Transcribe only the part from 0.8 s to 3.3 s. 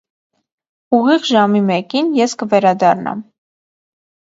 Ուղիղ ժամի մեկին ես կվերադառնամ: